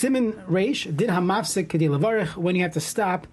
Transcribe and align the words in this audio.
Siman 0.00 0.32
Reish 0.46 0.96
did 0.96 1.10
hamafsik 1.10 1.66
kedi 1.66 2.34
when 2.34 2.56
you 2.56 2.62
have 2.62 2.72
to 2.72 2.80
stop 2.80 3.26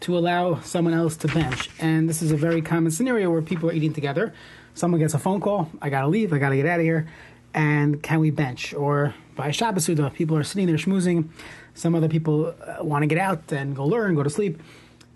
to 0.00 0.18
allow 0.18 0.60
someone 0.60 0.92
else 0.92 1.16
to 1.16 1.28
bench. 1.28 1.70
And 1.80 2.10
this 2.10 2.20
is 2.20 2.30
a 2.30 2.36
very 2.36 2.60
common 2.60 2.90
scenario 2.90 3.30
where 3.30 3.40
people 3.40 3.70
are 3.70 3.72
eating 3.72 3.94
together. 3.94 4.34
Someone 4.74 5.00
gets 5.00 5.14
a 5.14 5.18
phone 5.18 5.40
call, 5.40 5.70
I 5.80 5.88
gotta 5.88 6.08
leave, 6.08 6.34
I 6.34 6.38
gotta 6.38 6.56
get 6.56 6.66
out 6.66 6.78
of 6.78 6.84
here, 6.84 7.08
and 7.54 8.02
can 8.02 8.20
we 8.20 8.30
bench? 8.30 8.74
Or 8.74 9.14
by 9.34 9.50
Shabbos 9.50 9.88
people 10.12 10.36
are 10.36 10.44
sitting 10.44 10.66
there 10.66 10.76
schmoozing. 10.76 11.30
Some 11.72 11.94
other 11.94 12.10
people 12.10 12.54
uh, 12.66 12.84
want 12.84 13.02
to 13.02 13.06
get 13.06 13.16
out 13.16 13.50
and 13.50 13.74
go 13.74 13.86
learn, 13.86 14.14
go 14.14 14.22
to 14.22 14.28
sleep. 14.28 14.60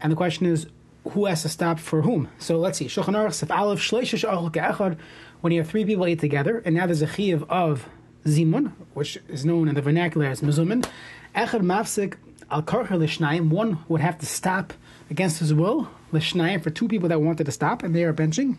And 0.01 0.11
the 0.11 0.17
question 0.17 0.47
is, 0.47 0.69
who 1.11 1.27
has 1.27 1.43
to 1.43 1.51
stop 1.51 1.81
for 1.81 2.01
whom? 2.01 2.31
So 2.39 2.57
let's 2.57 2.79
see. 2.79 2.87
Shulchan 2.87 3.15
Aruch 3.15 3.35
Sef 3.35 3.51
Aleph 3.51 3.79
Shleisha 3.79 4.51
Echad. 4.51 4.97
When 5.43 5.53
you 5.53 5.61
have 5.61 5.69
three 5.69 5.85
people 5.85 6.09
eat 6.09 6.21
together, 6.21 6.63
and 6.65 6.75
now 6.75 6.87
there's 6.87 7.03
a 7.03 7.07
chiyuv 7.07 7.47
of 7.51 7.91
zimun, 8.25 8.73
which 8.95 9.19
is 9.29 9.45
known 9.45 9.69
in 9.69 9.75
the 9.75 9.83
vernacular 9.83 10.27
as 10.27 10.41
mezumin. 10.41 10.87
Echad 11.35 11.63
mafsik 11.63 12.17
al 12.51 12.63
karcher 12.63 12.99
lishnayim. 12.99 13.51
One 13.51 13.79
would 13.89 14.01
have 14.01 14.19
to 14.19 14.27
stop 14.27 14.73
against 15.11 15.39
his 15.39 15.53
will 15.53 15.89
lishnayim 16.13 16.63
for 16.63 16.71
two 16.71 16.89
people 16.89 17.09
that 17.09 17.21
wanted 17.21 17.45
to 17.45 17.53
stop, 17.53 17.83
and 17.83 17.95
they 17.95 18.05
are 18.05 18.15
benching. 18.15 18.57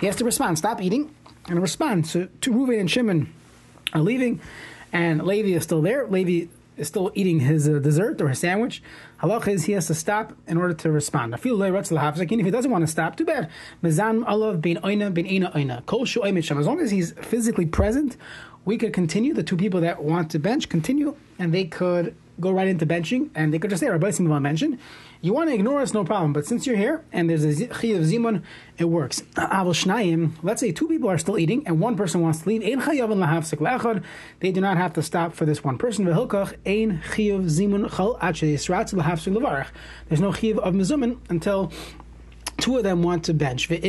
He 0.00 0.06
has 0.06 0.16
to 0.16 0.24
respond. 0.24 0.58
Stop 0.58 0.80
eating 0.80 1.14
and 1.48 1.60
respond. 1.60 2.06
So 2.06 2.28
two 2.40 2.52
Reuven 2.52 2.80
and 2.80 2.90
Shimon 2.90 3.32
are 3.92 4.00
leaving, 4.00 4.40
and 4.92 5.22
Levi 5.26 5.50
is 5.50 5.64
still 5.64 5.82
there. 5.82 6.06
Levi 6.06 6.48
is 6.78 6.88
still 6.88 7.12
eating 7.14 7.40
his 7.40 7.68
uh, 7.68 7.78
dessert 7.78 8.20
or 8.22 8.28
his 8.28 8.38
sandwich. 8.38 8.82
Halach 9.22 9.48
is 9.48 9.64
he 9.64 9.72
has 9.72 9.86
to 9.88 9.94
stop 9.94 10.32
in 10.46 10.56
order 10.56 10.72
to 10.72 10.90
respond. 10.90 11.34
If 11.34 11.42
he 11.42 11.50
doesn't 11.50 12.70
want 12.70 12.82
to 12.82 12.86
stop, 12.86 13.16
too 13.16 13.26
bad. 13.26 13.50
Mizan 13.82 14.24
alav 14.24 14.62
bin 14.62 14.78
oina 14.78 15.12
bin 15.12 15.26
ina 15.26 15.50
oina. 15.50 15.84
Kol 15.84 16.04
As 16.04 16.66
long 16.66 16.80
as 16.80 16.90
he's 16.90 17.12
physically 17.12 17.66
present, 17.66 18.16
we 18.64 18.78
could 18.78 18.94
continue. 18.94 19.34
The 19.34 19.42
two 19.42 19.56
people 19.56 19.80
that 19.82 20.02
want 20.02 20.30
to 20.30 20.38
bench 20.38 20.70
continue, 20.70 21.16
and 21.38 21.52
they 21.52 21.64
could 21.64 22.14
go 22.40 22.50
right 22.50 22.68
into 22.68 22.86
benching, 22.86 23.30
and 23.34 23.52
they 23.52 23.58
could 23.58 23.70
just 23.70 23.80
say, 23.80 23.88
Rabbi 23.88 24.10
Simon 24.10 24.42
mentioned, 24.42 24.78
you 25.22 25.34
want 25.34 25.50
to 25.50 25.54
ignore 25.54 25.80
us, 25.82 25.92
no 25.92 26.02
problem. 26.02 26.32
But 26.32 26.46
since 26.46 26.66
you're 26.66 26.76
here 26.76 27.04
and 27.12 27.28
there's 27.28 27.44
a 27.44 27.66
chi 27.66 27.88
of 27.88 28.04
zimun, 28.04 28.42
it 28.78 28.86
works. 28.86 29.20
Shnayim. 29.36 30.32
Let's 30.42 30.60
say 30.60 30.72
two 30.72 30.88
people 30.88 31.10
are 31.10 31.18
still 31.18 31.38
eating 31.38 31.62
and 31.66 31.78
one 31.78 31.94
person 31.94 32.22
wants 32.22 32.40
to 32.40 32.48
leave. 32.48 32.62
Ein 32.62 32.80
lechad. 32.80 34.02
They 34.40 34.50
do 34.50 34.62
not 34.62 34.78
have 34.78 34.94
to 34.94 35.02
stop 35.02 35.34
for 35.34 35.44
this 35.44 35.62
one 35.62 35.76
person. 35.76 36.06
V'hilkach 36.06 36.54
ein 36.64 37.02
chiyav 37.10 37.44
zimun 37.44 37.90
chal 37.94 38.16
levarach. 38.20 39.66
There's 40.08 40.20
no 40.22 40.32
chiyav 40.32 40.58
of 40.58 40.72
mezumin 40.72 41.18
until 41.28 41.70
two 42.56 42.78
of 42.78 42.82
them 42.84 43.02
want 43.02 43.24
to 43.24 43.34
bench. 43.34 43.68
Let's 43.70 43.84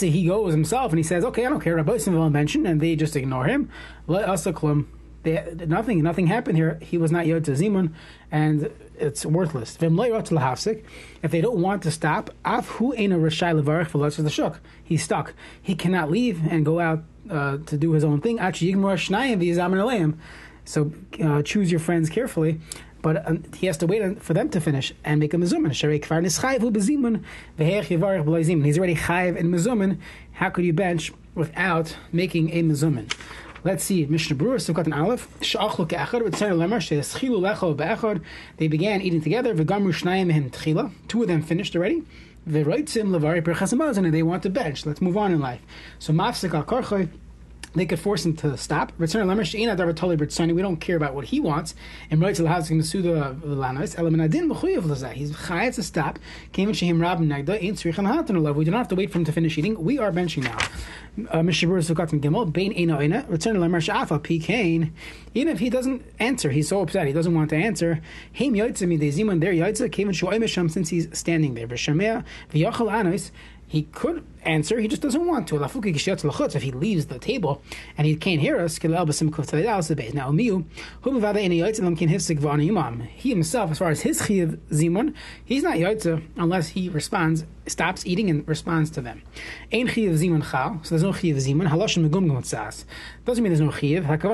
say 0.00 0.10
he 0.10 0.26
goes 0.26 0.52
himself 0.52 0.92
and 0.92 0.98
he 0.98 1.02
says, 1.02 1.24
"Okay, 1.24 1.44
I 1.44 1.50
don't 1.50 1.60
care." 1.60 1.76
Rabbi 1.76 1.98
Simon 1.98 2.32
mentioned, 2.32 2.66
and 2.66 2.80
they 2.80 2.96
just 2.96 3.16
ignore 3.16 3.44
him. 3.44 3.68
Let 4.06 4.28
us 4.28 4.46
they, 5.22 5.66
nothing, 5.66 6.02
nothing 6.02 6.28
happened 6.28 6.56
here. 6.56 6.78
He 6.80 6.96
was 6.96 7.12
not 7.12 7.26
Yod 7.26 7.44
Zimun, 7.44 7.92
and 8.30 8.70
it's 8.98 9.26
worthless. 9.26 9.74
If 9.74 9.80
they 11.30 11.40
don't 11.40 11.60
want 11.60 11.82
to 11.82 11.90
stop, 11.90 12.30
he's 14.84 15.02
stuck. 15.02 15.34
He 15.62 15.74
cannot 15.74 16.10
leave 16.10 16.40
and 16.50 16.64
go 16.64 16.80
out 16.80 17.02
uh, 17.28 17.58
to 17.58 17.76
do 17.76 17.92
his 17.92 18.04
own 18.04 18.20
thing. 18.20 18.38
So 20.64 20.92
uh, 21.22 21.42
choose 21.42 21.70
your 21.70 21.80
friends 21.80 22.08
carefully. 22.08 22.60
But 23.02 23.26
um, 23.26 23.42
he 23.54 23.66
has 23.66 23.76
to 23.78 23.86
wait 23.86 24.22
for 24.22 24.34
them 24.34 24.50
to 24.50 24.60
finish 24.60 24.92
and 25.04 25.20
make 25.20 25.32
a 25.32 25.38
mezumin. 25.38 25.72
He's 25.72 25.82
already 25.84 26.00
chayiv 26.00 26.60
in 29.36 29.50
mezumin. 29.50 29.98
How 30.32 30.50
could 30.50 30.64
you 30.64 30.74
bench 30.74 31.12
without 31.34 31.96
making 32.12 32.50
a 32.50 32.62
mezumin? 32.62 33.10
Let's 33.62 33.84
see, 33.84 34.06
Mishnah 34.06 34.36
Berurah, 34.36 34.54
Sivkat 34.54 34.84
and 34.84 34.94
Aleph, 34.94 35.28
Sha'achlu 35.40 35.86
ke'echad, 35.86 36.22
Ritzayr 36.22 36.56
Lemar, 36.56 36.80
She'eschilu 36.80 37.40
lecho 37.40 37.76
be'echad, 37.76 38.22
they 38.56 38.68
began 38.68 39.02
eating 39.02 39.20
together, 39.20 39.54
V'gamru 39.54 39.92
shnayim 39.92 40.32
mehem 40.32 40.50
tchila, 40.50 40.90
two 41.08 41.20
of 41.20 41.28
them 41.28 41.42
finished 41.42 41.76
already, 41.76 42.02
V'roitzim 42.48 43.08
levari 43.08 43.42
perchasamaz, 43.42 43.98
and 43.98 44.14
they 44.14 44.22
want 44.22 44.42
to 44.44 44.48
bench, 44.48 44.86
let's 44.86 45.02
move 45.02 45.18
on 45.18 45.30
in 45.30 45.40
life. 45.40 45.60
So 45.98 46.14
Mafsik 46.14 46.54
al-Karchoy, 46.54 47.10
they 47.74 47.86
could 47.86 48.00
force 48.00 48.26
him 48.26 48.36
to 48.36 48.56
stop. 48.56 48.92
Return 48.98 49.28
We 49.28 50.62
don't 50.62 50.76
care 50.76 50.96
about 50.96 51.14
what 51.14 51.26
he 51.26 51.38
wants. 51.40 51.74
And 52.10 52.20
right 52.20 52.34
to 52.34 52.42
the 52.42 52.48
house 52.48 52.68
the 52.68 52.82
suda 52.82 53.36
lanos. 53.44 53.94
Elaminadin 53.96 54.50
mechuyev 54.50 54.82
lazah. 54.82 55.12
He's 55.12 55.32
chayet 55.32 55.74
to 55.76 55.82
stop. 55.82 56.18
Came 56.52 56.68
in 56.68 56.74
shehim 56.74 57.00
rab 57.00 57.20
hatan. 57.20 58.54
We 58.54 58.64
do 58.64 58.70
not 58.70 58.78
have 58.78 58.88
to 58.88 58.94
wait 58.96 59.10
for 59.10 59.18
him 59.18 59.24
to 59.24 59.32
finish 59.32 59.56
eating. 59.56 59.82
We 59.82 59.98
are 59.98 60.10
benching 60.10 60.42
now. 60.42 60.58
Uh, 61.30 61.42
Mishabur 61.42 61.80
Gimel. 62.20 62.52
Bain. 62.52 62.70
Return 63.28 63.56
pikain. 63.56 64.90
Even 65.34 65.52
if 65.52 65.60
he 65.60 65.70
doesn't 65.70 66.02
answer, 66.18 66.50
he's 66.50 66.68
so 66.68 66.80
upset. 66.80 67.06
He 67.06 67.12
doesn't 67.12 67.34
want 67.34 67.50
to 67.50 67.56
answer. 67.56 68.00
Heim 68.36 68.54
yotzim 68.54 68.98
zimun 68.98 69.40
there 69.40 69.52
yotzim. 69.52 69.92
Came 69.92 70.08
in 70.08 70.68
since 70.68 70.88
he's 70.88 71.08
standing 71.12 71.54
there. 71.54 71.68
V'yachal 71.68 72.92
anos 72.92 73.30
he 73.70 73.84
could 73.84 74.26
answer, 74.42 74.80
he 74.80 74.88
just 74.88 75.00
doesn't 75.00 75.24
want 75.24 75.46
to. 75.46 75.62
If 75.62 76.62
he 76.62 76.72
leaves 76.72 77.06
the 77.06 77.20
table 77.20 77.62
and 77.96 78.04
he 78.04 78.16
can't 78.16 78.40
hear 78.40 78.58
us, 78.58 78.82
now 78.82 79.04
he 83.14 83.28
himself, 83.28 83.70
as 83.70 83.78
far 83.78 83.90
as 83.90 84.00
his 84.00 84.26
chiv 84.26 84.58
zimun, 84.72 85.14
he's 85.44 85.62
not 85.62 85.76
yaitza 85.76 86.20
unless 86.36 86.70
he 86.70 86.88
responds, 86.88 87.44
stops 87.68 88.04
eating 88.04 88.28
and 88.28 88.48
responds 88.48 88.90
to 88.90 89.00
them. 89.00 89.22
Ein 89.72 89.86
chiv 89.86 90.14
zimun 90.14 90.50
chal, 90.50 90.80
so 90.82 90.88
there's 90.90 91.04
no 91.04 91.12
chiv 91.12 91.36
zimun. 91.36 91.68
Halashim 91.68 92.10
megum 92.10 92.26
gmotzas 92.26 92.84
doesn't 93.24 93.44
mean 93.44 93.52
there's 93.52 93.60
no 93.60 93.70
chiv. 93.70 94.04
They're 94.04 94.16
not 94.16 94.32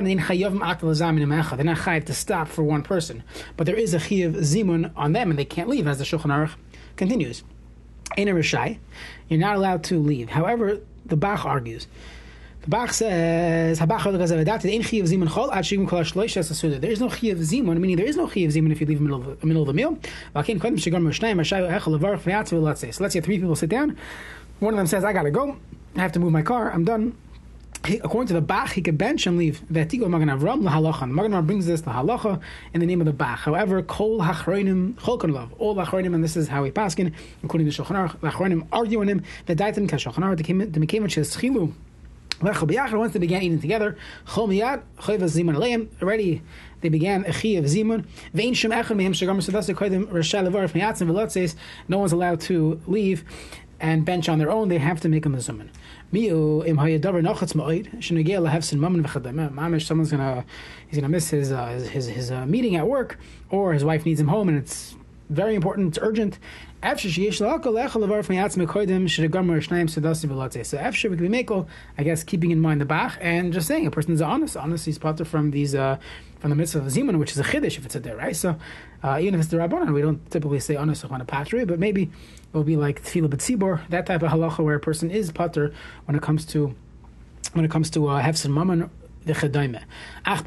chayiv 1.77 2.05
to 2.07 2.15
stop 2.15 2.49
for 2.49 2.63
one 2.63 2.83
person, 2.83 3.23
but 3.59 3.67
there 3.67 3.77
is 3.77 3.93
a 3.93 3.99
chiv 3.99 4.33
zimun 4.33 4.93
on 4.97 5.13
them, 5.13 5.29
and 5.29 5.39
they 5.39 5.45
can't 5.45 5.69
leave, 5.69 5.87
as 5.87 5.99
the 5.99 6.05
Shulchan 6.05 6.31
Aruch 6.31 6.55
continues. 6.97 7.45
Ein 8.17 8.29
er 8.29 8.39
a 8.39 8.79
you're 9.29 9.41
not 9.41 9.57
allowed 9.57 9.85
to 9.85 9.99
leave. 9.99 10.29
However, 10.29 10.81
the 11.05 11.17
Bach 11.17 11.45
argues. 11.45 11.87
The 12.63 12.71
Bach 12.71 12.93
says, 12.93 13.79
There 13.79 13.87
is 13.87 14.01
no 17.01 17.09
chi 17.09 17.27
of 17.29 17.39
zimun, 17.39 17.79
meaning 17.79 17.97
there 17.97 18.07
is 18.07 18.17
no 18.17 18.27
chi 18.27 18.41
of 18.41 18.53
zimun 18.53 18.73
if 18.73 18.81
you 18.81 18.87
leave 18.87 18.99
the 18.99 19.05
middle 19.05 19.21
of 19.21 19.41
the, 19.41 19.47
middle 19.47 19.63
of 19.63 19.69
the 19.69 19.75
meal. 19.75 19.99
So 20.35 20.41
let's 23.03 23.13
say 23.13 23.21
three 23.21 23.39
people 23.39 23.57
sit 23.57 23.71
down. 23.71 23.97
One 24.59 24.73
of 24.75 24.79
them 24.79 24.87
says, 24.87 25.05
I 25.05 25.13
gotta 25.13 25.31
go. 25.31 25.57
I 25.97 26.01
have 26.01 26.13
to 26.13 26.19
move 26.19 26.33
my 26.33 26.43
car. 26.43 26.73
I'm 26.73 26.85
done 26.85 27.17
according 28.03 28.29
to 28.29 28.35
the 28.35 28.41
Bach, 28.41 28.73
he 28.73 28.83
can 28.83 28.97
bench 28.97 29.27
and 29.27 29.39
leave. 29.39 29.61
V'etigo 29.73 30.09
Magen 30.09 30.29
Avram 30.29 30.63
lahalacha. 30.63 31.11
Magen 31.11 31.33
Avram 31.33 31.47
brings 31.47 31.67
this 31.67 31.83
lahalacha 31.83 32.41
in 32.75 32.81
the 32.81 32.87
name 32.87 33.01
of 33.01 33.07
the 33.07 33.13
Bach. 33.13 33.41
However, 33.41 33.83
kol 33.83 34.21
hachroinim 34.21 34.95
cholkan 34.95 35.33
love. 35.33 35.53
All 35.59 35.75
hachroinim, 35.75 36.15
and 36.15 36.23
this 36.23 36.37
is 36.37 36.47
how 36.49 36.63
we 36.63 36.71
paskin, 36.71 37.13
according 37.43 37.69
to 37.71 37.83
Shulchan 37.83 37.97
Aruch, 37.97 38.17
hachroinim 38.21 38.67
argue 38.73 39.01
on 39.01 39.09
him. 39.09 39.23
The 39.47 39.57
daitim 39.57 39.89
ka 39.89 39.97
Shulchan 39.97 40.23
Aruch, 40.25 40.37
the 40.39 40.81
mekevin 40.81 41.07
sheschilu. 41.07 41.73
Once 42.43 43.13
they 43.15 43.19
began 43.19 43.43
eating 43.43 43.61
together. 43.61 43.97
Already 44.37 46.43
they 46.83 46.91
began 46.91 47.25
a 47.25 47.33
chi 47.33 47.49
of 47.49 47.65
zimun. 47.65 48.05
No 51.89 51.99
one's 51.99 52.13
allowed 52.13 52.41
to 52.43 52.81
leave 52.87 53.25
and 53.81 54.05
bench 54.05 54.29
on 54.29 54.39
their 54.39 54.51
own. 54.51 54.69
They 54.69 54.79
have 54.79 55.01
to 55.01 55.09
make 55.09 55.27
a. 55.27 55.29
Mamish, 59.51 59.83
someone's 59.87 60.11
gonna 60.11 60.45
he's 60.89 60.99
gonna 60.99 61.09
miss 61.09 61.31
his 61.31 61.53
uh, 61.53 61.67
his 61.91 62.07
his 62.07 62.31
uh, 62.31 62.47
meeting 62.47 62.77
at 62.77 62.87
work, 62.87 63.19
or 63.51 63.73
his 63.73 63.85
wife 63.85 64.07
needs 64.07 64.21
him 64.21 64.29
home, 64.29 64.49
and 64.49 64.57
it's 64.57 64.95
very 65.29 65.55
important, 65.55 65.89
it's 65.89 65.99
urgent. 66.01 66.39
So 66.83 66.89
after 66.89 67.09
we 71.11 71.17
can 71.17 71.31
be 71.31 71.67
I 71.99 72.03
guess 72.05 72.23
keeping 72.23 72.51
in 72.53 72.61
mind 72.61 72.81
the 72.81 72.85
bach 72.85 73.19
and 73.21 73.53
just 73.53 73.67
saying 73.67 73.87
a 73.87 73.91
person 73.91 74.13
is 74.13 74.23
honest. 74.23 74.57
Honest, 74.57 74.87
he's 74.87 74.99
potter 74.99 75.25
from 75.25 75.51
these 75.51 75.75
uh, 75.75 75.99
from 76.39 76.51
the 76.51 76.57
mitzvah 76.57 76.79
of 76.81 76.87
a 76.87 76.91
zimun, 76.91 77.19
which 77.19 77.33
is 77.33 77.39
a 77.39 77.43
chiddush 77.43 77.79
if 77.79 77.87
it's 77.87 77.97
a 77.97 78.01
there, 78.01 78.17
right? 78.17 78.37
So 78.37 78.57
uh, 79.07 79.21
even 79.21 79.35
if 79.35 79.41
it's 79.41 79.51
the 79.51 79.57
Rabbanon, 79.57 79.95
we 79.95 80.03
don't 80.03 80.29
typically 80.33 80.59
say 80.59 80.75
anasach 80.75 81.13
on 81.13 81.21
a 81.21 81.25
patri, 81.25 81.65
but 81.65 81.79
maybe 81.79 82.03
it 82.03 82.53
will 82.53 82.65
be 82.65 82.75
like 82.77 83.05
tefillah 83.05 83.29
b'tzibor, 83.29 83.89
that 83.89 84.05
type 84.05 84.21
of 84.23 84.33
halacha 84.33 84.65
where 84.65 84.75
a 84.75 84.81
person 84.81 85.13
is 85.13 85.31
pater 85.31 85.73
when 86.07 86.17
it 86.17 86.23
comes 86.23 86.45
to 86.47 86.75
when 87.53 87.65
it 87.65 87.71
comes 87.71 87.89
to 87.91 88.09
uh, 88.09 88.21
hefsin 88.21 88.53
mammon. 88.53 88.91
Ach. 89.29 90.39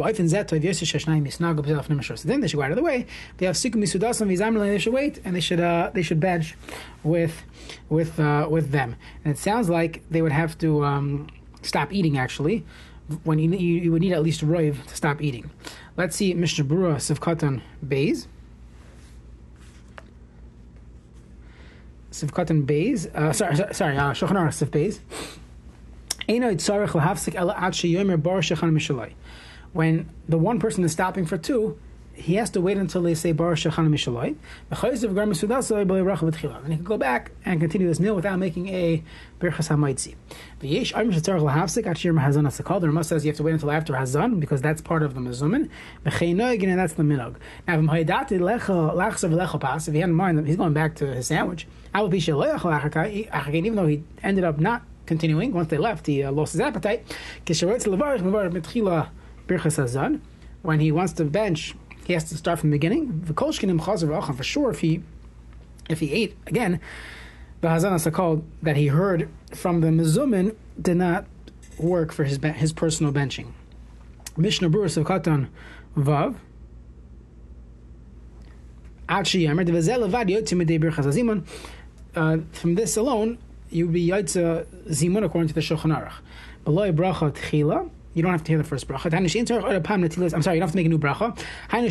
So 2.18 2.28
then 2.28 2.40
they 2.40 2.48
should 2.48 2.58
go 2.58 2.64
out 2.64 2.72
of 2.72 2.78
the 2.78 2.84
way. 2.84 3.06
They 3.38 3.46
have 3.46 3.56
sikum 3.56 3.84
yisudasim 3.84 4.28
v'izamel 4.28 4.62
and 4.62 4.72
they 4.72 4.78
should 4.78 4.94
wait 4.94 5.20
and 5.26 5.36
they 5.36 5.42
should 5.42 5.60
uh, 5.60 5.92
they 5.94 6.02
should 6.02 6.20
bench 6.20 6.56
with 7.04 7.44
with 7.90 8.20
uh, 8.20 8.48
with 8.50 8.72
them. 8.72 8.96
And 9.24 9.34
it 9.34 9.38
sounds 9.38 9.70
like 9.70 10.04
they 10.10 10.22
would 10.22 10.32
have 10.32 10.58
to 10.60 10.84
um, 10.86 11.28
stop 11.62 11.94
eating 11.94 12.18
actually. 12.18 12.66
When 13.24 13.40
you, 13.40 13.52
you, 13.52 13.92
would 13.92 14.04
need 14.04 14.14
at 14.14 14.22
least 14.22 14.46
roiv 14.46 14.86
to 14.86 14.96
stop 14.96 15.20
eating. 15.20 15.50
Let's 15.98 16.16
see 16.16 16.34
Mishnah 16.36 16.66
Brura 16.66 16.98
Sivkatan 16.98 17.64
Beis. 17.84 18.28
Sivkatan 22.24 22.66
Beis. 22.66 23.14
Uh, 23.14 23.34
sorry, 23.34 23.56
sorry, 23.74 23.98
uh, 23.98 24.12
Shulchan 24.12 24.38
Aruch 24.38 24.56
Siv 24.56 24.70
Beis. 24.70 25.00
When 29.74 30.10
the 30.28 30.38
one 30.38 30.60
person 30.60 30.84
is 30.84 30.92
stopping 30.92 31.26
for 31.26 31.38
two, 31.38 31.80
he 32.20 32.36
has 32.36 32.52
to 32.52 32.62
wait 32.62 32.78
until 32.78 33.02
they 33.02 33.16
say 33.16 33.32
Baruch 33.32 33.60
Shechan 33.60 33.88
Mishaloi. 33.88 34.36
And 36.64 36.74
he 36.74 36.76
can 36.76 36.86
go 36.86 36.98
back 36.98 37.32
and 37.46 37.60
continue 37.60 37.88
this 37.88 38.00
meal 38.00 38.16
without 38.16 38.38
making 38.38 38.70
a 38.70 39.04
Birchas 39.40 39.70
HaMaitzi. 39.70 40.16
V'yesh 40.62 40.94
Mahazan 40.94 42.46
HaSakal. 42.46 42.82
The 42.82 42.88
Ramah 42.88 43.04
says 43.04 43.26
you 43.26 43.32
have 43.32 43.38
to 43.38 43.44
wait 43.44 43.54
until 43.54 43.72
after 43.72 43.94
Hazan 43.94 44.40
because 44.40 44.62
that's 44.62 44.82
part 44.82 45.02
of 45.04 45.16
the 45.16 45.22
Mezumin. 45.22 45.70
And 46.06 46.80
that's 46.80 46.94
the 46.94 47.04
Minog. 47.04 47.36
Now, 47.68 47.80
if 47.80 47.90
he 49.94 50.00
had 50.00 50.10
in 50.10 50.16
mind 50.16 50.48
he's 50.48 50.58
going 50.58 50.74
back 50.74 50.96
to 50.96 51.08
his 51.08 51.28
sandwich, 51.28 51.68
even 51.96 52.12
though 53.76 53.88
he 53.88 54.04
ended 54.24 54.44
up 54.44 54.60
not 54.60 54.82
continuing, 55.06 55.54
once 55.54 55.70
they 55.70 55.78
left, 55.78 56.06
he 56.06 56.22
uh, 56.24 56.32
lost 56.32 56.52
his 56.54 56.62
appetite. 56.62 57.06
When 60.62 60.82
he 60.82 60.92
wants 60.92 61.14
to 61.14 61.24
bench 61.24 61.74
he 62.10 62.14
has 62.14 62.24
to 62.24 62.36
start 62.36 62.58
from 62.58 62.72
the 62.72 62.76
beginning. 62.76 63.22
For 63.24 64.44
sure, 64.44 64.72
if 64.72 64.80
he 64.80 65.04
if 65.88 66.00
he 66.00 66.12
ate 66.12 66.36
again, 66.48 66.80
the 67.62 67.68
hazan 67.68 68.12
called 68.12 68.44
that 68.64 68.76
he 68.76 68.88
heard 68.88 69.30
from 69.54 69.82
the 69.82 69.90
mezumin 69.90 70.56
did 70.82 70.98
not 70.98 71.28
work 71.78 72.12
for 72.12 72.24
his 72.24 72.40
his 72.56 72.74
personal 72.74 73.14
benching. 73.14 73.52
Mishnah 74.36 74.72
Berurah 74.72 74.98
of 74.98 75.06
Katan 75.06 75.50
Vav. 75.96 76.36
Uh, 82.16 82.38
from 82.52 82.76
this 82.76 82.98
alone, 82.98 83.38
you 83.70 83.86
would 83.86 83.94
be 83.94 84.08
Yaitza 84.08 84.66
Zimun 84.88 85.24
according 85.24 85.48
to 85.48 85.54
the 85.54 85.62
Shulchan 85.62 85.96
Aruch. 85.96 86.14
Below 86.64 86.92
bracha 86.92 87.32
tchila, 87.32 87.92
you 88.16 88.24
don't 88.24 88.32
have 88.32 88.44
to 88.44 88.52
hear 88.52 88.58
the 88.58 88.64
first 88.64 88.88
bracha. 88.88 89.14
I'm 89.14 89.28
sorry, 90.42 90.58
you 90.58 90.60
don't 90.60 90.68
have 90.68 90.72
to 90.72 90.76
make 90.76 90.88
a 90.88 90.90
new 90.90 90.98
bracha. 90.98 91.38
You 91.72 91.82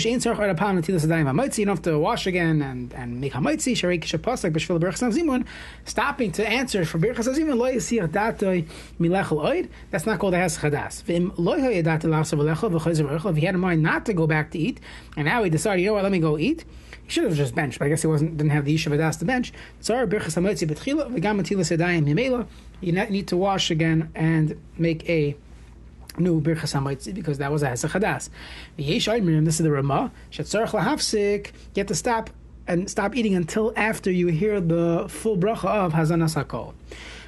don't 1.65 1.77
have 1.77 1.83
to 1.83 1.99
wash 1.99 2.27
again 2.27 2.61
and, 2.61 2.93
and 2.93 3.21
make 3.21 3.33
zimun. 3.33 5.47
Stopping 5.85 6.33
to 6.33 6.49
answer 6.49 6.85
for 6.85 6.99
berachas 6.99 7.39
zimun 7.39 7.57
lo 7.57 7.73
yisir 7.73 8.09
datoi 8.09 8.67
milechel 8.99 9.45
oid. 9.45 9.69
That's 9.91 10.07
not 10.07 10.19
called 10.19 10.35
a 10.35 10.39
berachel. 10.39 13.31
If 13.31 13.37
he 13.37 13.47
had 13.47 13.55
in 13.55 13.61
mind 13.61 13.83
not 13.83 14.05
to 14.07 14.13
go 14.13 14.27
back 14.27 14.51
to 14.51 14.59
eat, 14.59 14.81
and 15.17 15.27
now 15.27 15.45
he 15.45 15.51
decided, 15.51 15.83
you 15.83 15.89
know 15.89 15.95
what, 15.95 16.03
let 16.03 16.11
me 16.11 16.19
go 16.19 16.37
eat. 16.37 16.65
He 17.05 17.11
should 17.11 17.23
have 17.25 17.37
just 17.37 17.55
benched, 17.55 17.79
but 17.79 17.85
I 17.87 17.91
guess 17.91 18.03
he 18.03 18.09
wasn't 18.09 18.37
didn't 18.37 18.51
have 18.51 18.65
the 18.65 18.75
yishuv 18.75 18.99
das 18.99 19.19
to 19.19 19.25
bench. 19.25 19.53
Tzar 19.81 20.09
berachas 20.09 20.35
hamaitzi 20.37 20.67
b'tchila 20.69 21.11
v'gam 21.11 21.41
atilas 21.41 21.71
yadayim 21.77 22.07
mimela. 22.07 22.49
You 22.81 22.93
need 22.93 23.29
to 23.29 23.37
wash 23.37 23.71
again 23.71 24.11
and 24.15 24.61
make 24.77 25.09
a 25.09 25.37
new 26.21 26.41
birchas 26.41 26.75
hamaitzi 26.75 27.15
because 27.15 27.39
that 27.39 27.51
was 27.51 27.63
a 27.63 27.69
hesach 27.69 27.91
hadas. 27.91 28.31
This 28.77 29.61
is 29.61 29.65
the 29.65 29.71
Ramah. 29.71 30.11
Shetzarach 30.31 30.71
lahafsik. 30.71 31.53
You 31.75 31.81
have 31.81 31.87
to 31.87 31.95
stop 31.95 32.31
and 32.69 32.89
stop 32.91 33.17
eating 33.17 33.35
until 33.35 33.73
after 33.77 34.11
you 34.11 34.27
hear 34.29 34.61
the 34.61 35.07
full 35.09 35.39
bracha 35.39 35.65
of 35.65 35.95
Hazanas 35.95 36.35
Hakol. 36.37 36.75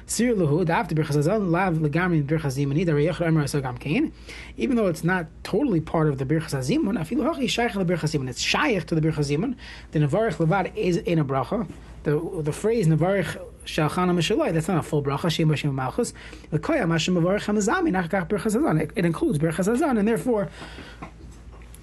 Sir 0.05 0.35
Luhu, 0.35 0.69
after 0.69 0.93
Birchas 0.93 1.15
Hazan, 1.15 1.49
Lav 1.49 1.77
Legami 1.77 2.23
Birchas 2.23 2.57
Zimani, 2.57 2.85
Reyech 2.85 3.25
Emer 3.25 3.43
Asagam 3.43 3.79
Kain. 3.79 4.13
Even 4.57 4.75
though 4.75 4.87
it's 4.87 5.03
not 5.03 5.25
totally 5.43 5.81
part 5.81 6.09
of 6.09 6.17
the 6.19 6.25
Birchas 6.25 6.53
Hazimun, 6.53 6.99
Afilu 6.99 7.33
Hachi 7.33 7.49
Shaykh 7.49 7.71
Birchas 7.71 8.13
Zimun. 8.15 8.29
It's 8.29 8.41
Shaykh 8.41 8.85
to 8.85 8.95
the 8.95 9.01
Birchas 9.01 9.35
Zimun. 9.35 9.55
The 9.91 9.99
Nevarich 9.99 10.35
Levad 10.35 10.75
is 10.75 10.97
in 10.97 11.17
a 11.17 11.25
bracha. 11.25 11.67
The 12.03 12.41
the 12.41 12.51
phrase 12.51 12.87
Nevarich 12.87 13.37
Shalchana 13.65 14.15
Mishaloi, 14.15 14.53
that's 14.53 14.67
not 14.67 14.77
a 14.77 14.81
full 14.81 15.03
bracha, 15.03 15.29
Shem 15.29 15.49
Hashem 15.49 15.73
Malchus. 15.73 16.13
The 16.49 16.57
Koya 16.57 16.87
Hazan. 16.87 18.91
It 18.95 19.05
includes 19.05 19.37
Birchas 19.37 19.67
Hazan, 19.67 19.99
and 19.99 20.07
therefore, 20.07 20.49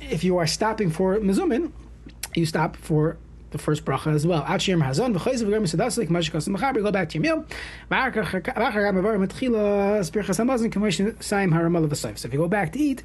if 0.00 0.24
you 0.24 0.38
are 0.38 0.46
stopping 0.46 0.90
for 0.90 1.18
Mizumin, 1.18 1.70
you 2.34 2.46
stop 2.46 2.76
for 2.76 3.16
the 3.50 3.58
first 3.58 3.84
bracha 3.84 4.12
as 4.12 4.26
well. 4.26 4.44
Shir 4.58 4.76
Hazan, 4.76 5.16
v'chayz 5.16 5.42
v'gam 5.42 5.62
misadas 5.62 5.96
like 5.96 6.08
mashik 6.08 6.32
asim 6.32 6.56
machaber. 6.56 6.82
Go 6.82 6.90
back 6.90 7.08
to 7.10 7.18
your 7.18 7.22
meal. 7.22 7.46
V'achar 7.90 8.42
gam 8.42 8.96
avar 8.96 9.16
mitchila 9.16 10.00
spirchas 10.00 10.38
saim. 11.20 12.18
So 12.18 12.26
if 12.26 12.34
you 12.34 12.40
go 12.40 12.48
back 12.48 12.72
to 12.72 12.78
eat, 12.78 13.04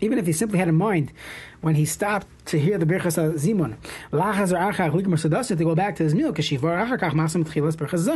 even 0.00 0.18
if 0.18 0.26
he 0.26 0.32
simply 0.32 0.58
had 0.58 0.68
in 0.68 0.74
mind 0.74 1.12
when 1.60 1.74
he 1.74 1.84
stopped 1.84 2.26
to 2.46 2.58
hear 2.58 2.78
the 2.78 2.86
Birchas 2.86 3.16
Zimun, 3.34 3.76
to 5.48 5.64
go 5.64 5.74
back 5.74 5.96
to 5.96 6.02
his 6.04 6.14
meal, 6.14 6.32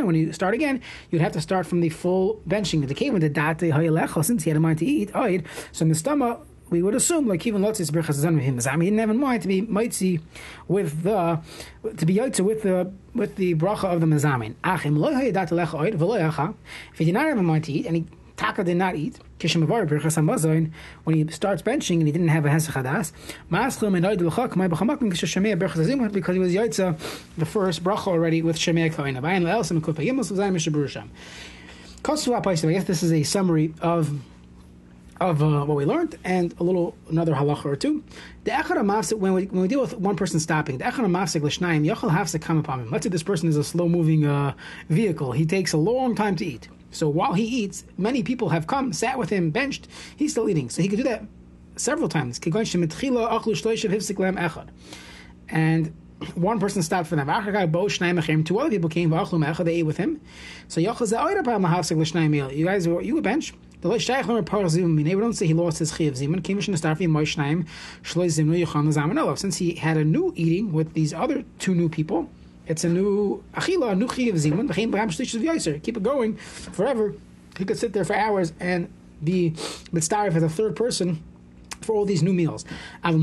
when 0.05 0.15
you 0.15 0.33
start 0.33 0.53
again, 0.53 0.81
you'd 1.11 1.21
have 1.21 1.31
to 1.31 1.41
start 1.41 1.65
from 1.67 1.81
the 1.81 1.89
full 1.89 2.41
benching. 2.47 2.87
The 2.87 3.09
with 3.11 3.21
the 3.21 3.29
date 3.29 4.25
since 4.25 4.43
he 4.43 4.49
had 4.49 4.57
in 4.57 4.63
mind 4.63 4.79
to 4.79 4.85
eat, 4.85 5.11
so 5.71 5.83
in 5.83 5.89
the 5.89 5.95
stomach, 5.95 6.45
we 6.69 6.81
would 6.81 6.95
assume 6.95 7.27
like 7.27 7.45
even 7.45 7.61
lotzis 7.61 7.91
berachas 7.91 8.13
zan 8.13 8.39
him. 8.39 8.55
He 8.81 8.87
didn't 8.87 8.99
have 8.99 9.09
in 9.09 9.19
mind 9.19 9.43
to 9.43 9.47
be 9.47 9.61
mitzi 9.61 10.19
with 10.67 11.03
the 11.03 11.39
to 11.95 12.05
be 12.05 12.15
yotze 12.15 12.39
with 12.39 12.63
the 12.63 12.91
with 13.13 13.35
the 13.35 13.53
bracha 13.55 13.93
of 13.93 14.01
the 14.01 14.07
mazamin. 14.07 14.55
Achim 14.63 14.95
lo 14.95 15.11
hayadat 15.11 15.49
lecha 15.49 15.79
oid 15.79 15.95
v'lo. 15.95 16.55
If 16.91 16.97
he 16.97 17.05
did 17.05 17.13
not 17.13 17.27
have 17.27 17.37
in 17.37 17.45
mind 17.45 17.65
to 17.65 17.71
eat, 17.71 17.85
and 17.85 17.97
he 17.97 18.05
Taka 18.37 18.63
did 18.63 18.77
not 18.77 18.95
eat. 18.95 19.19
When 19.39 19.49
he 21.15 21.27
starts 21.31 21.61
benching 21.61 21.99
and 21.99 22.07
he 22.07 22.11
didn't 22.11 22.27
have 22.29 22.45
a 22.45 22.49
hesachadas, 22.49 23.11
because 26.13 26.35
he 26.35 26.39
was 26.39 26.53
yaitza 26.53 26.97
the 27.37 27.45
first 27.45 27.83
bracha 27.83 28.07
already 28.07 28.41
with 28.41 28.57
shemei 28.57 28.93
koina. 28.93 29.23
I 32.67 32.73
guess 32.73 32.83
this 32.83 33.03
is 33.03 33.11
a 33.11 33.23
summary 33.23 33.73
of 33.81 34.19
of 35.21 35.41
uh, 35.41 35.63
what 35.63 35.77
we 35.77 35.85
learned 35.85 36.17
and 36.23 36.53
a 36.59 36.63
little 36.63 36.95
another 37.09 37.33
halacha 37.33 37.65
or 37.65 37.75
two. 37.75 38.03
The 38.43 38.51
echad 38.51 39.13
when 39.13 39.33
we 39.33 39.45
when 39.45 39.61
we 39.61 39.67
deal 39.67 39.81
with 39.81 39.93
one 39.93 40.15
person 40.15 40.39
stopping, 40.39 40.77
the 40.77 40.85
echad 40.85 41.05
mafsik 41.05 41.41
l'shnayim 41.41 41.85
yochel 41.85 42.59
upon 42.59 42.81
him. 42.81 42.91
Let's 42.91 43.05
say 43.05 43.09
this 43.09 43.23
person 43.23 43.47
is 43.47 43.57
a 43.57 43.63
slow 43.63 43.87
moving 43.87 44.25
uh, 44.25 44.53
vehicle. 44.89 45.31
He 45.31 45.45
takes 45.45 45.73
a 45.73 45.77
long 45.77 46.15
time 46.15 46.35
to 46.37 46.45
eat. 46.45 46.67
So 46.91 47.09
while 47.09 47.33
he 47.33 47.43
eats, 47.43 47.83
many 47.97 48.23
people 48.23 48.49
have 48.49 48.67
come, 48.67 48.93
sat 48.93 49.17
with 49.17 49.29
him, 49.29 49.51
benched. 49.51 49.87
He's 50.15 50.31
still 50.31 50.49
eating. 50.49 50.69
So 50.69 50.81
he 50.81 50.87
could 50.87 50.97
do 50.97 51.03
that 51.03 51.23
several 51.75 52.07
times. 52.07 52.39
And 55.49 55.93
one 56.35 56.59
person 56.59 56.81
stopped 56.81 57.07
for 57.09 57.17
them. 57.17 57.27
Two 58.43 58.59
other 58.59 58.69
people 58.69 58.89
came, 58.89 59.09
they 59.09 59.73
ate 59.73 59.83
with 59.83 59.97
him. 59.97 60.21
So 60.67 60.79
you 60.79 60.87
guys, 60.87 61.11
you 62.85 63.17
a 63.17 63.21
bench. 63.21 63.53
Don't 63.81 63.99
say 65.33 65.45
he 65.45 65.53
lost 65.53 65.79
his 65.79 65.95
Chiv 65.95 66.13
Zimun. 66.13 66.41
Since 69.37 69.57
he 69.57 69.75
had 69.75 69.97
a 69.97 70.03
new 70.03 70.33
eating 70.35 70.71
with 70.71 70.93
these 70.93 71.13
other 71.13 71.43
two 71.59 71.75
new 71.75 71.89
people, 71.89 72.29
it's 72.67 72.83
a 72.83 72.89
new 72.89 73.43
achila, 73.53 73.91
a 73.91 73.95
new 73.95 74.07
zimun. 74.07 74.67
B'ram 74.67 75.09
shlishus 75.09 75.41
v'yoser. 75.41 75.81
Keep 75.81 75.97
it 75.97 76.03
going 76.03 76.35
forever. 76.37 77.13
He 77.57 77.65
could 77.65 77.77
sit 77.77 77.93
there 77.93 78.05
for 78.05 78.15
hours 78.15 78.53
and 78.59 78.91
be 79.23 79.51
mitzdarif 79.91 80.35
as 80.35 80.43
a 80.43 80.49
third 80.49 80.75
person 80.75 81.23
for 81.81 81.95
all 81.95 82.05
these 82.05 82.23
new 82.23 82.33
meals. 82.33 82.65
Let's 83.03 83.17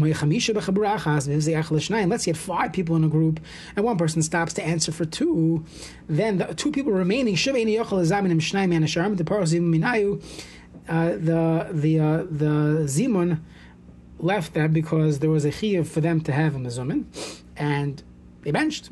say 2.25 2.33
five 2.33 2.73
people 2.73 2.97
in 2.97 3.05
a 3.05 3.09
group 3.09 3.41
and 3.77 3.85
one 3.85 3.99
person 3.99 4.23
stops 4.23 4.55
to 4.55 4.63
answer 4.63 4.93
for 4.93 5.05
two. 5.05 5.65
Then 6.07 6.39
the 6.39 6.55
two 6.55 6.71
people 6.71 6.93
remaining, 6.93 7.37
uh, 10.89 11.11
the 11.11 11.69
the 11.71 12.01
uh, 12.01 12.17
the 12.29 12.85
zimun 12.87 13.41
left 14.19 14.55
that 14.55 14.73
because 14.73 15.19
there 15.21 15.31
was 15.31 15.45
a 15.45 15.51
chiyuv 15.51 15.87
for 15.87 16.01
them 16.01 16.21
to 16.23 16.33
have 16.33 16.57
a 16.57 16.59
mezumin, 16.59 17.05
and 17.57 18.03
they 18.43 18.51
benched 18.51 18.91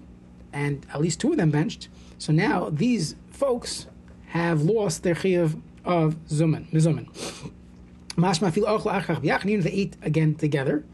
and 0.53 0.87
at 0.93 1.01
least 1.01 1.21
two 1.21 1.33
of 1.33 1.37
them 1.37 1.51
benched. 1.51 1.89
So 2.19 2.33
now 2.33 2.69
these 2.71 3.17
folks 3.31 3.87
have 4.29 4.63
lost 4.63 5.03
their 5.03 5.15
chiyuv 5.15 5.61
of 5.85 6.17
zuman, 6.27 6.71
mizuman. 6.71 7.07
Mashma 8.17 8.53
fil 8.53 8.65
ochla 8.65 9.63
They 9.63 9.71
eat 9.71 9.97
again 10.03 10.35
together, 10.35 10.85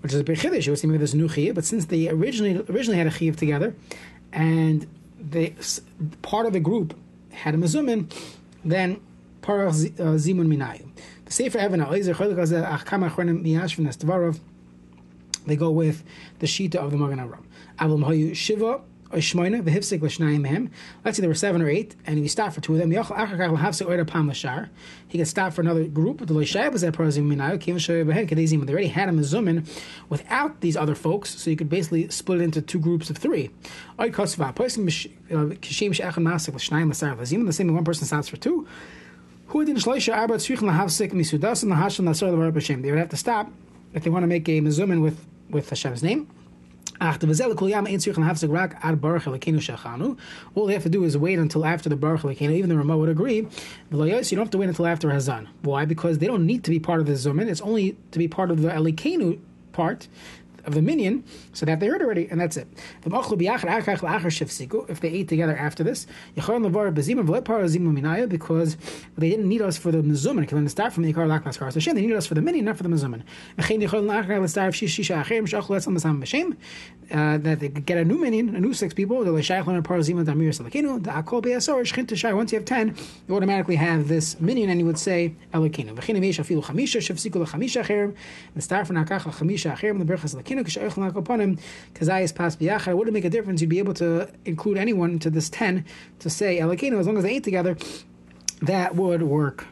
which 0.00 0.12
is 0.12 0.20
a 0.20 0.24
big 0.24 0.38
chiddush. 0.38 0.66
It 0.66 0.70
would 0.70 0.78
seem 0.78 0.96
there's 0.96 1.14
a 1.14 1.16
new 1.16 1.28
chiyuv, 1.28 1.54
but 1.54 1.64
since 1.64 1.86
they 1.86 2.08
originally 2.08 2.64
originally 2.68 2.98
had 2.98 3.06
a 3.06 3.10
chiyuv 3.10 3.36
together, 3.36 3.74
and 4.32 4.86
they 5.18 5.54
part 6.22 6.46
of 6.46 6.52
the 6.52 6.60
group 6.60 6.96
had 7.32 7.54
a 7.54 7.58
mizuman, 7.58 8.12
then 8.64 9.00
part 9.42 9.66
of 9.66 9.74
uh, 9.74 10.16
zimun 10.16 10.46
minayu. 10.46 10.88
The 11.24 11.32
Sefer 11.32 11.58
Evan 11.58 11.80
they 15.46 15.56
go 15.56 15.70
with 15.70 16.04
the 16.38 16.46
shita 16.46 16.76
of 16.76 16.90
the 16.90 16.96
Magen 16.96 17.18
Avraham. 17.18 17.44
Avlam 17.78 18.04
hayu 18.04 18.34
shiva 18.36 18.80
Let's 19.10 19.30
say 19.30 19.38
there 21.20 21.28
were 21.28 21.34
seven 21.34 21.62
or 21.62 21.68
eight, 21.68 21.96
and 22.06 22.20
we 22.20 22.28
stopped 22.28 22.54
for 22.54 22.60
two 22.60 22.74
of 22.74 22.78
them. 22.78 22.90
He 22.90 22.96
could 25.18 25.28
stop 25.28 25.52
for 25.54 25.62
another 25.62 25.84
group. 25.86 26.26
They 26.26 26.34
already 26.34 26.46
had 28.88 29.08
a 29.08 29.12
mezumin 29.12 29.66
without 30.10 30.60
these 30.60 30.76
other 30.76 30.94
folks, 30.94 31.38
so 31.38 31.48
you 31.48 31.56
could 31.56 31.70
basically 31.70 32.08
split 32.10 32.40
it 32.40 32.44
into 32.44 32.60
two 32.60 32.78
groups 32.78 33.08
of 33.08 33.16
three. 33.16 33.48
Uh, 33.98 34.04
L'sar 34.06 34.52
l'zim. 37.16 37.46
The 37.46 37.52
same 37.52 37.74
one 37.74 37.84
person 37.84 38.06
stops 38.06 38.28
for 38.28 38.36
two. 38.36 38.66
They 39.50 39.54
would 39.54 39.68
have 42.98 43.08
to 43.08 43.16
stop 43.16 43.50
if 43.94 44.04
they 44.04 44.10
want 44.10 44.22
to 44.22 44.26
make 44.26 44.46
a 44.48 44.60
mezumin 44.60 45.00
with 45.00 45.24
with 45.50 45.70
Hashem's 45.70 46.02
name. 46.02 46.28
All 47.00 47.12
they 50.66 50.72
have 50.72 50.82
to 50.82 50.88
do 50.88 51.04
is 51.04 51.16
wait 51.16 51.38
until 51.38 51.64
after 51.64 51.88
the 51.88 51.96
Baruch 51.96 52.22
Lekenu. 52.22 52.50
Even 52.50 52.68
the 52.68 52.76
Ramah 52.76 52.98
would 52.98 53.08
agree. 53.08 53.46
You 53.90 53.90
don't 53.90 54.38
have 54.38 54.50
to 54.50 54.58
wait 54.58 54.68
until 54.68 54.86
after 54.86 55.08
Hazan. 55.08 55.46
Why? 55.62 55.84
Because 55.84 56.18
they 56.18 56.26
don't 56.26 56.44
need 56.44 56.64
to 56.64 56.70
be 56.70 56.80
part 56.80 57.00
of 57.00 57.06
the 57.06 57.12
Zumin. 57.12 57.48
It's 57.48 57.60
only 57.60 57.96
to 58.10 58.18
be 58.18 58.26
part 58.26 58.50
of 58.50 58.62
the 58.62 58.70
Elokeinu 58.70 59.38
part 59.72 60.08
of 60.64 60.74
the 60.74 60.82
minyan, 60.82 61.22
so 61.52 61.64
that 61.66 61.78
they 61.80 61.86
heard 61.86 62.02
already, 62.02 62.28
and 62.30 62.40
that's 62.40 62.56
it. 62.56 62.66
If 63.04 63.12
they 65.00 65.08
ate 65.08 65.28
together 65.28 65.56
after 65.56 65.84
this, 65.84 66.06
because 66.34 66.62
they 69.16 69.30
didn't 69.30 69.48
need 69.48 69.62
us 69.62 69.76
for 69.76 69.92
the. 69.92 70.02
Because 70.02 70.52
when 70.52 70.68
start 70.68 70.92
from 70.92 71.04
the 71.04 71.12
they 71.12 71.92
needed 71.92 72.16
us 72.16 72.26
for 72.26 72.34
the 72.34 72.42
minyan, 72.42 72.64
not 72.64 72.76
for 72.76 72.82
the 72.82 72.88
mezumin. 72.88 73.22
Uh, 77.10 77.38
that 77.38 77.58
they 77.60 77.68
get 77.68 77.96
a 77.96 78.04
new 78.04 78.18
minyan, 78.18 78.54
a 78.54 78.60
new 78.60 78.74
six 78.74 78.92
people. 78.92 79.24
Once 79.24 79.48
you 79.48 79.54
have 79.64 79.66
ten, 82.64 82.94
you 83.26 83.34
automatically 83.34 83.76
have 83.76 84.08
this 84.08 84.38
minyan, 84.40 84.68
and 84.68 84.78
you 84.80 84.86
would 84.86 84.98
say 84.98 85.34
Elokeinu. 85.54 85.94
The 88.54 88.60
start 88.60 88.86
from 88.86 88.96
the 88.96 89.04
berachas 89.04 90.34
it 92.90 92.96
wouldn't 92.96 93.14
make 93.14 93.24
a 93.24 93.30
difference. 93.30 93.60
You'd 93.60 93.70
be 93.70 93.78
able 93.78 93.94
to 93.94 94.28
include 94.44 94.76
anyone 94.76 95.18
to 95.20 95.30
this 95.30 95.48
ten 95.48 95.84
to 96.18 96.28
say 96.28 96.58
Elokeinu 96.58 96.98
as 96.98 97.06
long 97.06 97.16
as 97.16 97.22
they 97.22 97.36
ate 97.36 97.44
together. 97.44 97.76
That 98.60 98.96
would 98.96 99.22
work 99.22 99.68